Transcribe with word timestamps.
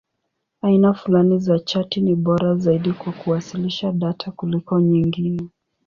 Aina 0.61 0.93
fulani 0.93 1.39
za 1.39 1.59
chati 1.59 2.01
ni 2.01 2.15
bora 2.15 2.55
zaidi 2.55 2.91
kwa 2.93 3.13
kuwasilisha 3.13 3.91
data 3.91 4.31
kuliko 4.31 4.79
nyingine. 4.79 5.49